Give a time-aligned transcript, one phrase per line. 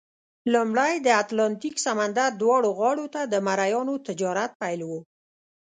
[0.53, 4.99] لومړی د اتلانتیک سمندر دواړو غاړو ته د مریانو تجارت پیل وو.